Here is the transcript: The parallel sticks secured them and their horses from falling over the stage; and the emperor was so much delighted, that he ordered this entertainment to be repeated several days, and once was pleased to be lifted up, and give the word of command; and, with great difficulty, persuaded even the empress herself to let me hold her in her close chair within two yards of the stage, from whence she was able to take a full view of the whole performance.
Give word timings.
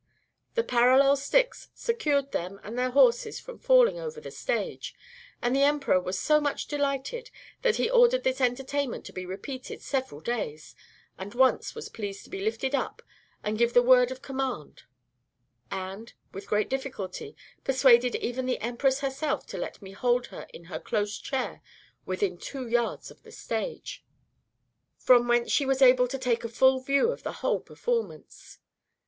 The 0.55 0.63
parallel 0.63 1.15
sticks 1.15 1.69
secured 1.75 2.31
them 2.31 2.59
and 2.63 2.75
their 2.75 2.89
horses 2.89 3.39
from 3.39 3.59
falling 3.59 3.99
over 3.99 4.19
the 4.19 4.31
stage; 4.31 4.95
and 5.43 5.55
the 5.55 5.61
emperor 5.61 5.99
was 5.99 6.17
so 6.17 6.41
much 6.41 6.65
delighted, 6.65 7.29
that 7.61 7.75
he 7.75 7.87
ordered 7.87 8.23
this 8.23 8.41
entertainment 8.41 9.05
to 9.05 9.13
be 9.13 9.27
repeated 9.27 9.79
several 9.83 10.19
days, 10.19 10.73
and 11.19 11.35
once 11.35 11.75
was 11.75 11.87
pleased 11.87 12.23
to 12.23 12.31
be 12.31 12.39
lifted 12.43 12.73
up, 12.73 13.03
and 13.43 13.59
give 13.59 13.75
the 13.75 13.83
word 13.83 14.09
of 14.09 14.23
command; 14.23 14.85
and, 15.69 16.13
with 16.31 16.47
great 16.47 16.67
difficulty, 16.67 17.35
persuaded 17.63 18.15
even 18.15 18.47
the 18.47 18.57
empress 18.59 19.01
herself 19.01 19.45
to 19.45 19.57
let 19.59 19.83
me 19.83 19.91
hold 19.91 20.25
her 20.25 20.47
in 20.51 20.63
her 20.63 20.79
close 20.79 21.19
chair 21.19 21.61
within 22.07 22.39
two 22.39 22.67
yards 22.67 23.11
of 23.11 23.21
the 23.21 23.31
stage, 23.31 24.03
from 24.97 25.27
whence 25.27 25.51
she 25.51 25.63
was 25.63 25.79
able 25.79 26.07
to 26.07 26.17
take 26.17 26.43
a 26.43 26.49
full 26.49 26.79
view 26.79 27.11
of 27.11 27.21
the 27.21 27.31
whole 27.45 27.59
performance. 27.59 28.57